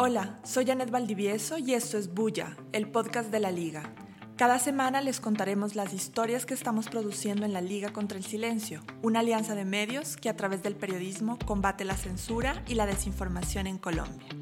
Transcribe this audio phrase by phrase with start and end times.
[0.00, 3.92] Hola, soy Janet Valdivieso y esto es Bulla, el podcast de la Liga.
[4.36, 8.84] Cada semana les contaremos las historias que estamos produciendo en la Liga contra el Silencio,
[9.02, 13.66] una alianza de medios que a través del periodismo combate la censura y la desinformación
[13.66, 14.37] en Colombia.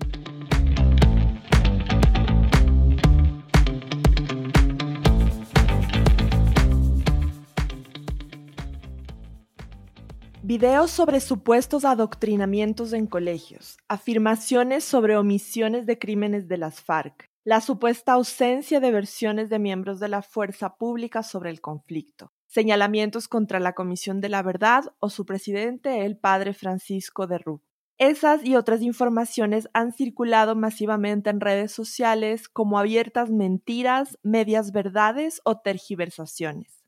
[10.48, 17.60] Videos sobre supuestos adoctrinamientos en colegios, afirmaciones sobre omisiones de crímenes de las FARC, la
[17.60, 23.58] supuesta ausencia de versiones de miembros de la fuerza pública sobre el conflicto, señalamientos contra
[23.58, 27.60] la Comisión de la Verdad o su presidente, el padre Francisco de Rú.
[27.98, 35.40] Esas y otras informaciones han circulado masivamente en redes sociales como abiertas mentiras, medias verdades
[35.42, 36.85] o tergiversaciones.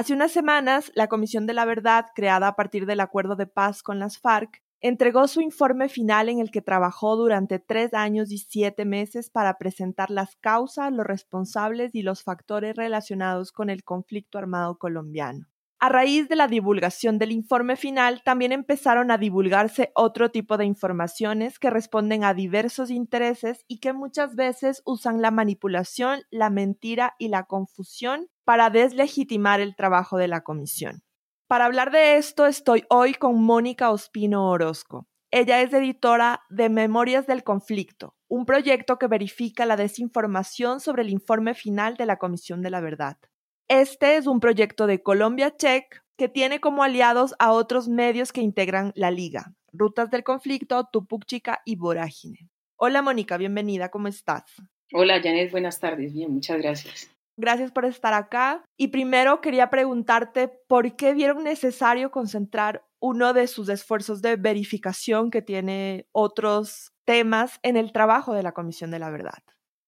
[0.00, 3.82] Hace unas semanas, la Comisión de la Verdad, creada a partir del acuerdo de paz
[3.82, 8.38] con las FARC, entregó su informe final en el que trabajó durante tres años y
[8.38, 14.38] siete meses para presentar las causas, los responsables y los factores relacionados con el conflicto
[14.38, 15.48] armado colombiano.
[15.82, 20.64] A raíz de la divulgación del informe final, también empezaron a divulgarse otro tipo de
[20.66, 27.16] informaciones que responden a diversos intereses y que muchas veces usan la manipulación, la mentira
[27.18, 31.04] y la confusión para deslegitimar el trabajo de la comisión.
[31.46, 35.06] Para hablar de esto estoy hoy con Mónica Ospino Orozco.
[35.30, 41.10] Ella es editora de Memorias del Conflicto, un proyecto que verifica la desinformación sobre el
[41.10, 43.18] informe final de la Comisión de la Verdad.
[43.68, 48.40] Este es un proyecto de Colombia Check que tiene como aliados a otros medios que
[48.40, 52.48] integran la liga, Rutas del Conflicto, Tupuc Chica y Vorágine.
[52.74, 54.42] Hola Mónica, bienvenida, ¿cómo estás?
[54.92, 57.19] Hola Janet, buenas tardes, bien, muchas gracias.
[57.40, 58.62] Gracias por estar acá.
[58.76, 65.30] Y primero quería preguntarte por qué vieron necesario concentrar uno de sus esfuerzos de verificación
[65.30, 69.42] que tiene otros temas en el trabajo de la Comisión de la Verdad.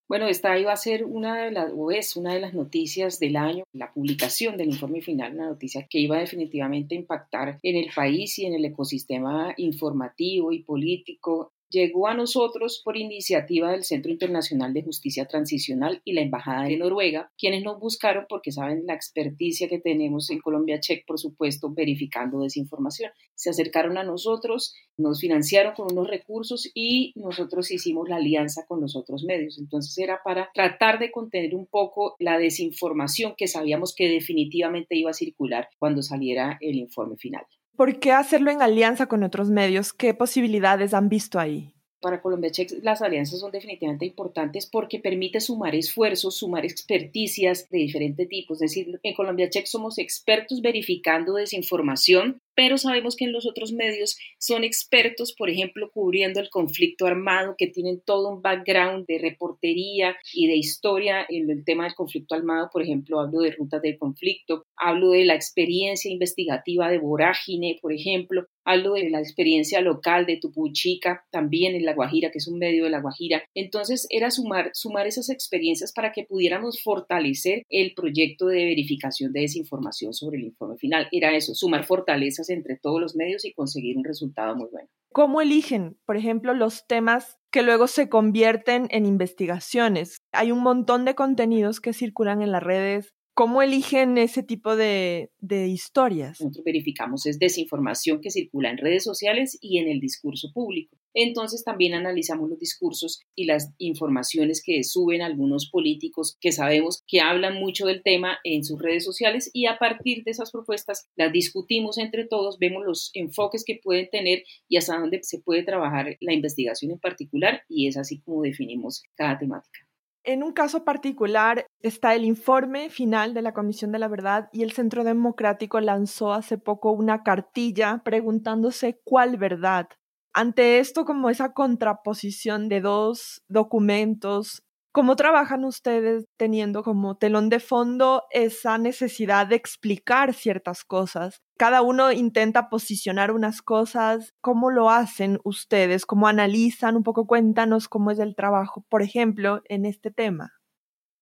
[0.08, 3.36] Bueno, esta iba a ser una de las, o es una de las noticias del
[3.36, 7.90] año, la publicación del informe final, una noticia que iba definitivamente a impactar en el
[7.94, 14.12] país y en el ecosistema informativo y político llegó a nosotros por iniciativa del Centro
[14.12, 18.94] Internacional de Justicia Transicional y la Embajada de Noruega, quienes nos buscaron porque saben la
[18.94, 23.10] experticia que tenemos en Colombia Check, por supuesto, verificando desinformación.
[23.34, 28.80] Se acercaron a nosotros, nos financiaron con unos recursos y nosotros hicimos la alianza con
[28.80, 29.58] los otros medios.
[29.58, 35.10] Entonces era para tratar de contener un poco la desinformación que sabíamos que definitivamente iba
[35.10, 37.46] a circular cuando saliera el informe final.
[37.76, 39.92] ¿Por qué hacerlo en alianza con otros medios?
[39.92, 41.72] ¿Qué posibilidades han visto ahí?
[42.00, 47.78] Para Colombia Check las alianzas son definitivamente importantes porque permite sumar esfuerzos, sumar experticias de
[47.78, 48.54] diferente tipo.
[48.54, 53.72] Es decir, en Colombia Check somos expertos verificando desinformación pero sabemos que en los otros
[53.72, 59.18] medios son expertos, por ejemplo, cubriendo el conflicto armado, que tienen todo un background de
[59.18, 63.82] reportería y de historia en el tema del conflicto armado, por ejemplo, hablo de rutas
[63.82, 69.80] del conflicto, hablo de la experiencia investigativa de Vorágine, por ejemplo, hablo de la experiencia
[69.80, 73.42] local de Tupuchica, también en La Guajira, que es un medio de La Guajira.
[73.54, 79.40] Entonces era sumar, sumar esas experiencias para que pudiéramos fortalecer el proyecto de verificación de
[79.40, 81.08] desinformación sobre el informe final.
[81.10, 84.88] Era eso, sumar fortalezas entre todos los medios y conseguir un resultado muy bueno.
[85.12, 90.22] ¿Cómo eligen, por ejemplo, los temas que luego se convierten en investigaciones?
[90.32, 95.30] Hay un montón de contenidos que circulan en las redes ¿Cómo eligen ese tipo de,
[95.38, 96.38] de, historias?
[96.38, 100.98] Nosotros verificamos es desinformación que circula en redes sociales y en el discurso público.
[101.14, 107.20] Entonces también analizamos los discursos y las informaciones que suben algunos políticos que sabemos que
[107.20, 111.32] hablan mucho del tema en sus redes sociales y a partir de esas propuestas las
[111.32, 116.16] discutimos entre todos, vemos los enfoques que pueden tener y hasta dónde se puede trabajar
[116.20, 119.80] la investigación en particular y es así como definimos cada temática.
[120.24, 124.62] En un caso particular está el informe final de la Comisión de la Verdad y
[124.62, 129.88] el Centro Democrático lanzó hace poco una cartilla preguntándose cuál verdad.
[130.34, 134.62] Ante esto, como esa contraposición de dos documentos,
[134.94, 141.40] ¿Cómo trabajan ustedes teniendo como telón de fondo esa necesidad de explicar ciertas cosas?
[141.56, 144.34] Cada uno intenta posicionar unas cosas.
[144.42, 146.04] ¿Cómo lo hacen ustedes?
[146.04, 146.96] ¿Cómo analizan?
[146.96, 150.52] Un poco cuéntanos cómo es el trabajo, por ejemplo, en este tema.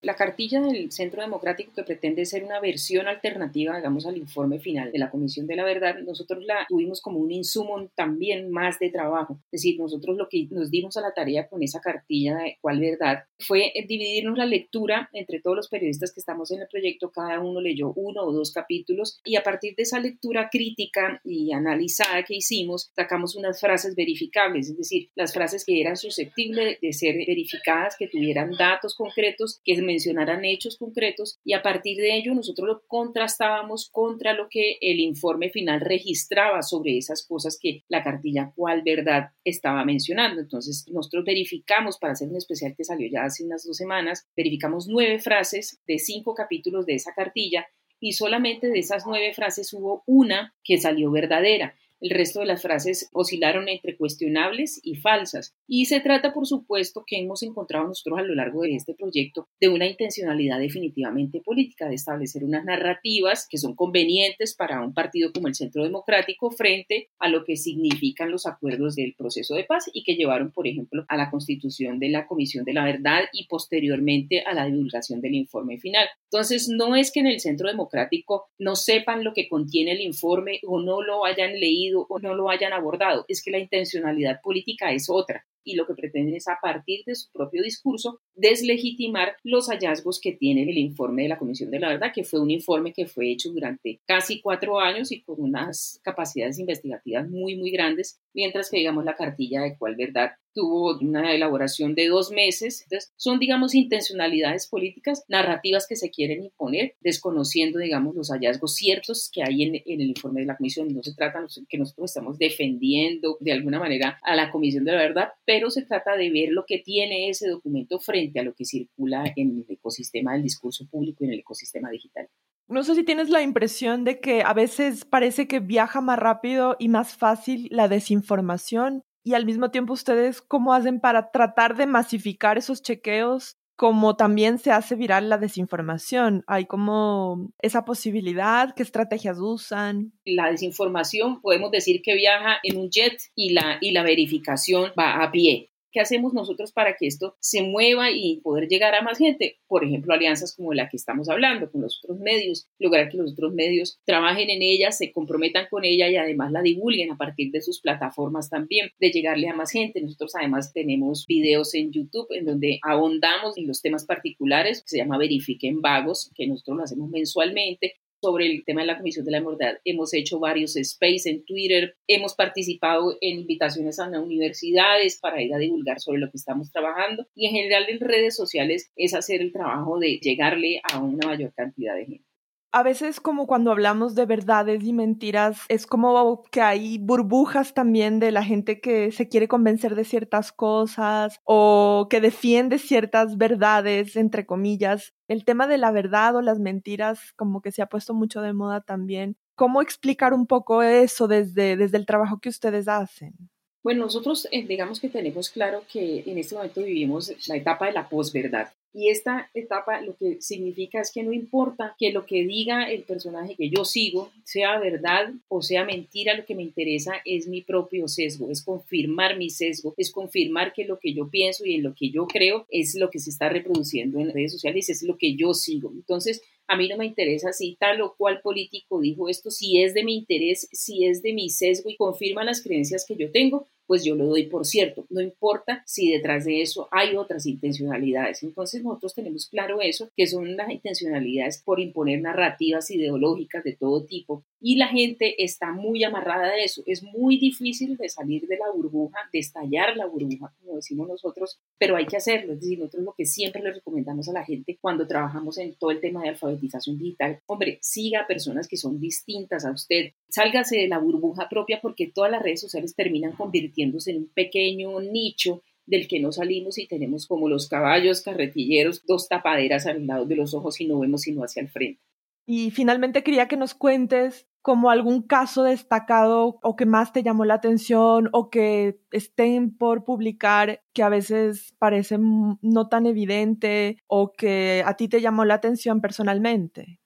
[0.02, 4.91] La cartilla del Centro Democrático que pretende ser una versión alternativa, digamos, al informe final
[4.93, 8.88] de la Comisión de la Verdad, nosotros la tuvimos como un insumo también más de
[8.88, 9.35] trabajo.
[9.52, 12.81] Es decir, nosotros lo que nos dimos a la tarea con esa cartilla de cuál
[12.81, 17.11] verdad fue dividirnos la lectura entre todos los periodistas que estamos en el proyecto.
[17.11, 21.52] Cada uno leyó uno o dos capítulos y a partir de esa lectura crítica y
[21.52, 26.93] analizada que hicimos, sacamos unas frases verificables, es decir, las frases que eran susceptibles de
[26.94, 32.34] ser verificadas, que tuvieran datos concretos, que mencionaran hechos concretos y a partir de ello
[32.34, 38.02] nosotros lo contrastábamos contra lo que el informe final registraba sobre esas cosas que la
[38.02, 40.40] cartilla cual verdad estaba mencionando.
[40.40, 44.87] Entonces nosotros verificamos para hacer un especial que salió ya hace unas dos semanas, verificamos
[44.88, 47.66] nueve frases de cinco capítulos de esa cartilla
[47.98, 51.75] y solamente de esas nueve frases hubo una que salió verdadera.
[52.00, 55.55] El resto de las frases oscilaron entre cuestionables y falsas.
[55.67, 59.49] Y se trata, por supuesto, que hemos encontrado nosotros a lo largo de este proyecto
[59.61, 65.31] de una intencionalidad definitivamente política, de establecer unas narrativas que son convenientes para un partido
[65.32, 69.91] como el Centro Democrático frente a lo que significan los acuerdos del proceso de paz
[69.93, 73.47] y que llevaron, por ejemplo, a la constitución de la Comisión de la Verdad y
[73.47, 76.08] posteriormente a la divulgación del informe final.
[76.32, 80.61] Entonces, no es que en el Centro Democrático no sepan lo que contiene el informe
[80.67, 84.92] o no lo hayan leído o no lo hayan abordado, es que la intencionalidad política
[84.92, 89.69] es otra y lo que pretenden es a partir de su propio discurso deslegitimar los
[89.69, 92.92] hallazgos que tiene el informe de la Comisión de la Verdad, que fue un informe
[92.92, 98.20] que fue hecho durante casi cuatro años y con unas capacidades investigativas muy, muy grandes,
[98.32, 102.82] mientras que, digamos, la cartilla de cuál verdad tuvo una elaboración de dos meses.
[102.82, 109.31] Entonces, son, digamos, intencionalidades políticas, narrativas que se quieren imponer, desconociendo, digamos, los hallazgos ciertos
[109.32, 110.88] que hay en, el informe de la Comisión.
[110.94, 114.99] No se trata que nosotros estamos defendiendo de alguna manera a la Comisión de la
[114.99, 118.64] Verdad, pero se trata de ver lo que tiene ese documento frente a lo que
[118.64, 122.29] circula en el ecosistema del discurso público y en el ecosistema digital.
[122.69, 126.76] No sé si tienes la impresión de que a veces parece que viaja más rápido
[126.79, 131.86] y más fácil la desinformación y al mismo tiempo ustedes cómo hacen para tratar de
[131.86, 136.44] masificar esos chequeos como también se hace viral la desinformación.
[136.46, 140.12] Hay como esa posibilidad, qué estrategias usan.
[140.26, 145.22] La desinformación podemos decir que viaja en un jet y la, y la verificación va
[145.22, 145.69] a pie.
[145.92, 149.58] ¿Qué hacemos nosotros para que esto se mueva y poder llegar a más gente?
[149.66, 153.32] Por ejemplo, alianzas como la que estamos hablando con los otros medios, lograr que los
[153.32, 157.50] otros medios trabajen en ella, se comprometan con ella y además la divulguen a partir
[157.50, 160.00] de sus plataformas también, de llegarle a más gente.
[160.00, 164.98] Nosotros además tenemos videos en YouTube en donde ahondamos en los temas particulares, que se
[164.98, 169.32] llama Verifiquen Vagos, que nosotros lo hacemos mensualmente, sobre el tema de la Comisión de
[169.32, 169.78] la Verdad.
[169.84, 175.58] Hemos hecho varios space en Twitter, hemos participado en invitaciones a universidades para ir a
[175.58, 179.52] divulgar sobre lo que estamos trabajando y en general en redes sociales es hacer el
[179.52, 182.29] trabajo de llegarle a una mayor cantidad de gente
[182.72, 188.20] a veces como cuando hablamos de verdades y mentiras, es como que hay burbujas también
[188.20, 194.17] de la gente que se quiere convencer de ciertas cosas o que defiende ciertas verdades,
[194.17, 195.12] entre comillas.
[195.28, 198.52] El tema de la verdad o las mentiras como que se ha puesto mucho de
[198.52, 199.37] moda también.
[199.56, 203.34] ¿Cómo explicar un poco eso desde, desde el trabajo que ustedes hacen?
[203.82, 207.93] Bueno, nosotros eh, digamos que tenemos claro que en este momento vivimos la etapa de
[207.93, 208.69] la posverdad.
[208.92, 213.04] Y esta etapa lo que significa es que no importa que lo que diga el
[213.04, 217.62] personaje que yo sigo sea verdad o sea mentira, lo que me interesa es mi
[217.62, 221.84] propio sesgo, es confirmar mi sesgo, es confirmar que lo que yo pienso y en
[221.84, 225.16] lo que yo creo es lo que se está reproduciendo en redes sociales, es lo
[225.16, 225.92] que yo sigo.
[225.92, 229.94] Entonces, a mí no me interesa si tal o cual político dijo esto, si es
[229.94, 233.66] de mi interés, si es de mi sesgo y confirma las creencias que yo tengo,
[233.90, 235.04] pues yo lo doy por cierto.
[235.11, 238.44] No importa si detrás de eso hay otras intencionalidades.
[238.44, 244.04] Entonces nosotros tenemos claro eso, que son las intencionalidades por imponer narrativas ideológicas de todo
[244.04, 244.44] tipo.
[244.62, 246.83] Y la gente está muy amarrada a eso.
[246.85, 251.59] Es muy difícil de salir de la burbuja, de estallar la burbuja, como decimos nosotros,
[251.79, 252.52] pero hay que hacerlo.
[252.52, 255.90] Es decir, nosotros lo que siempre le recomendamos a la gente cuando trabajamos en todo
[255.90, 260.76] el tema de alfabetización digital, hombre, siga a personas que son distintas a usted, sálgase
[260.76, 265.62] de la burbuja propia porque todas las redes sociales terminan convirtiéndose en un pequeño nicho
[265.87, 270.37] del que no salimos y tenemos como los caballos carretilleros dos tapaderas al lado de
[270.37, 272.00] los ojos y no vemos sino hacia el frente.
[272.47, 277.45] Y finalmente quería que nos cuentes como algún caso destacado o que más te llamó
[277.45, 284.33] la atención o que estén por publicar que a veces parece no tan evidente o
[284.33, 287.00] que a ti te llamó la atención personalmente.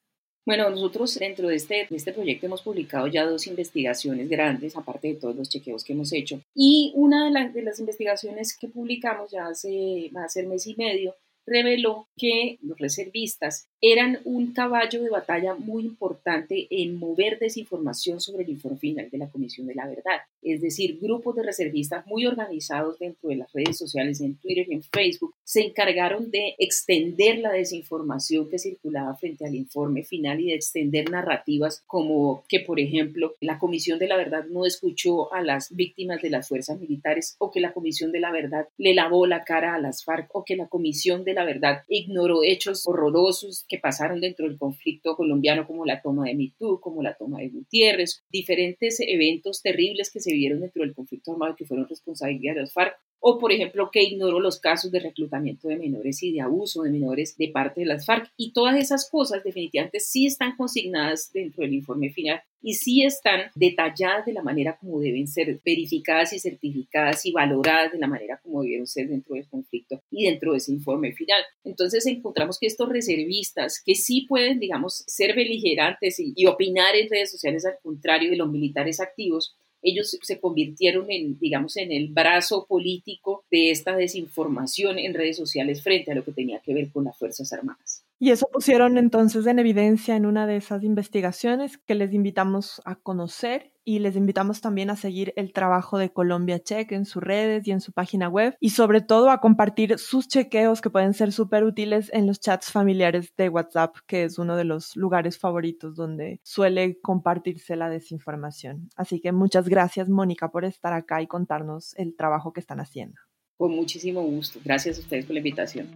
[0.47, 5.15] Bueno, nosotros dentro de este, este proyecto hemos publicado ya dos investigaciones grandes, aparte de
[5.15, 6.41] todos los chequeos que hemos hecho.
[6.55, 11.15] Y una de, de las investigaciones que publicamos ya hace, a ser mes y medio
[11.47, 18.45] reveló que los reservistas eran un caballo de batalla muy importante en mover desinformación sobre
[18.45, 20.23] el informe final de la Comisión de la Verdad.
[20.41, 24.75] Es decir, grupos de reservistas muy organizados dentro de las redes sociales, en Twitter y
[24.75, 30.47] en Facebook, se encargaron de extender la desinformación que circulaba frente al informe final y
[30.47, 35.43] de extender narrativas como que, por ejemplo, la Comisión de la Verdad no escuchó a
[35.43, 39.27] las víctimas de las fuerzas militares o que la Comisión de la Verdad le lavó
[39.27, 43.67] la cara a las FARC o que la Comisión de la Verdad ignoró hechos horrorosos
[43.79, 48.25] pasaron dentro del conflicto colombiano como la toma de Mitú, como la toma de Gutiérrez,
[48.31, 52.73] diferentes eventos terribles que se vieron dentro del conflicto armado que fueron responsabilidad de las
[52.73, 56.83] FARC o por ejemplo que ignoró los casos de reclutamiento de menores y de abuso
[56.83, 58.31] de menores de parte de las FARC.
[58.37, 63.51] Y todas esas cosas definitivamente sí están consignadas dentro del informe final y sí están
[63.55, 68.39] detalladas de la manera como deben ser verificadas y certificadas y valoradas de la manera
[68.43, 71.41] como debieron ser dentro del conflicto y dentro de ese informe final.
[71.65, 77.09] Entonces encontramos que estos reservistas que sí pueden, digamos, ser beligerantes y, y opinar en
[77.09, 82.09] redes sociales al contrario de los militares activos, ellos se convirtieron en, digamos, en el
[82.09, 86.91] brazo político de esta desinformación en redes sociales frente a lo que tenía que ver
[86.91, 88.05] con las Fuerzas Armadas.
[88.19, 92.95] Y eso pusieron entonces en evidencia en una de esas investigaciones que les invitamos a
[92.95, 97.67] conocer y les invitamos también a seguir el trabajo de Colombia Check en sus redes
[97.67, 101.33] y en su página web y sobre todo a compartir sus chequeos que pueden ser
[101.33, 105.95] súper útiles en los chats familiares de WhatsApp, que es uno de los lugares favoritos
[105.95, 108.89] donde suele compartirse la desinformación.
[108.97, 113.21] Así que muchas gracias Mónica por estar acá y contarnos el trabajo que están haciendo.
[113.57, 114.61] Con muchísimo gusto.
[114.65, 115.89] Gracias a ustedes por la invitación.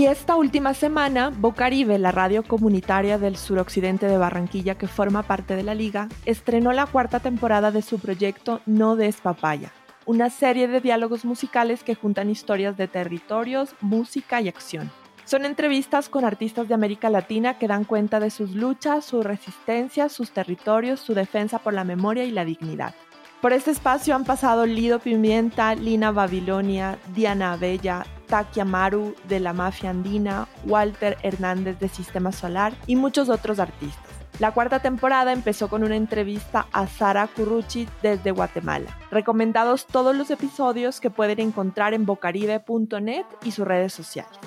[0.00, 5.56] Y esta última semana, Bocaribe, la radio comunitaria del suroccidente de Barranquilla que forma parte
[5.56, 9.72] de la liga, estrenó la cuarta temporada de su proyecto No des papaya,
[10.06, 14.90] una serie de diálogos musicales que juntan historias de territorios, música y acción.
[15.26, 20.08] Son entrevistas con artistas de América Latina que dan cuenta de sus luchas, su resistencia,
[20.08, 22.94] sus territorios, su defensa por la memoria y la dignidad.
[23.42, 29.52] Por este espacio han pasado Lido Pimienta, Lina Babilonia, Diana Abella, Takia Maru de la
[29.52, 34.08] Mafia Andina, Walter Hernández de Sistema Solar y muchos otros artistas.
[34.38, 38.96] La cuarta temporada empezó con una entrevista a Sara Curruchi desde Guatemala.
[39.10, 44.38] Recomendados todos los episodios que pueden encontrar en bocaribe.net y sus redes sociales.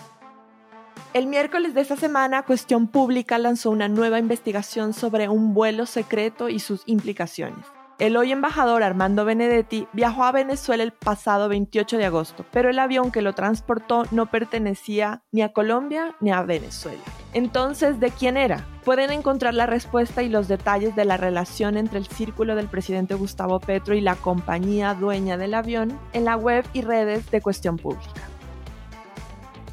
[1.13, 6.49] El miércoles de esta semana, Cuestión Pública lanzó una nueva investigación sobre un vuelo secreto
[6.49, 7.65] y sus implicaciones.
[7.99, 12.79] El hoy embajador Armando Benedetti viajó a Venezuela el pasado 28 de agosto, pero el
[12.79, 17.03] avión que lo transportó no pertenecía ni a Colombia ni a Venezuela.
[17.33, 18.65] Entonces, ¿de quién era?
[18.83, 23.13] Pueden encontrar la respuesta y los detalles de la relación entre el círculo del presidente
[23.13, 27.77] Gustavo Petro y la compañía dueña del avión en la web y redes de Cuestión
[27.77, 28.32] Pública.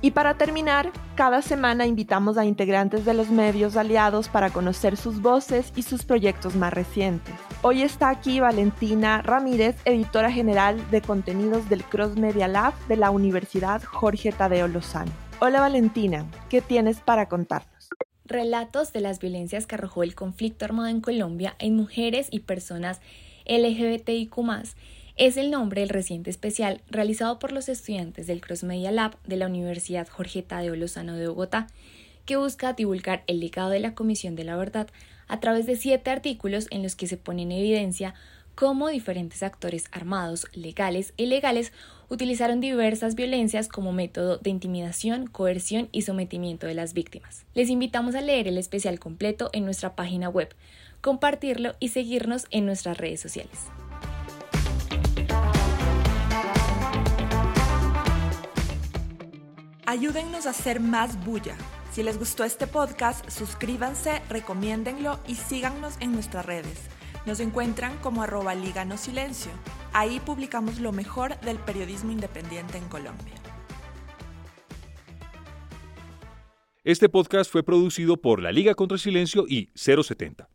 [0.03, 5.21] Y para terminar, cada semana invitamos a integrantes de los medios aliados para conocer sus
[5.21, 7.35] voces y sus proyectos más recientes.
[7.61, 13.11] Hoy está aquí Valentina Ramírez, editora general de contenidos del Cross Media Lab de la
[13.11, 15.13] Universidad Jorge Tadeo Lozano.
[15.39, 17.91] Hola Valentina, ¿qué tienes para contarnos?
[18.25, 23.03] Relatos de las violencias que arrojó el conflicto armado en Colombia en mujeres y personas
[23.45, 24.35] LGBTIQ
[25.17, 29.37] es el nombre del reciente especial realizado por los estudiantes del Cross Media Lab de
[29.37, 31.67] la Universidad Jorge Tadeo Lozano de Bogotá,
[32.25, 34.89] que busca divulgar el legado de la Comisión de la Verdad
[35.29, 38.15] a través de siete artículos en los que se pone en evidencia
[38.55, 41.73] cómo diferentes actores armados, legales e ilegales
[42.09, 47.47] utilizaron diversas violencias como método de intimidación, coerción y sometimiento de las víctimas.
[47.55, 50.55] Les invitamos a leer el especial completo en nuestra página web,
[51.01, 53.71] compartirlo y seguirnos en nuestras redes sociales.
[59.91, 61.57] Ayúdennos a hacer más bulla.
[61.91, 66.79] Si les gustó este podcast, suscríbanse, recomiéndenlo y síganos en nuestras redes.
[67.27, 69.51] Nos encuentran como arroba Liga No Silencio.
[69.93, 73.35] Ahí publicamos lo mejor del periodismo independiente en Colombia.
[76.85, 80.49] Este podcast fue producido por la Liga contra el Silencio y 070.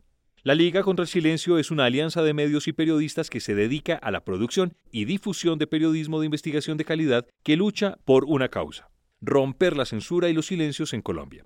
[0.44, 3.96] La Liga contra el Silencio es una alianza de medios y periodistas que se dedica
[3.96, 8.48] a la producción y difusión de periodismo de investigación de calidad que lucha por una
[8.48, 8.95] causa
[9.26, 11.46] romper la censura y los silencios en Colombia.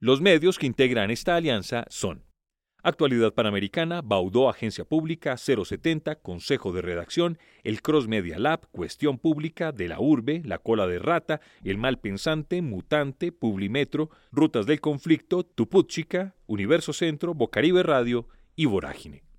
[0.00, 2.24] Los medios que integran esta alianza son
[2.82, 9.70] Actualidad Panamericana, Baudó Agencia Pública, 070, Consejo de Redacción, el Cross Media Lab, Cuestión Pública,
[9.72, 15.44] De la Urbe, La Cola de Rata, El Mal Pensante, Mutante, Publimetro, Rutas del Conflicto,
[15.44, 19.29] Tuputchica, Universo Centro, Bocaribe Radio y Vorágine.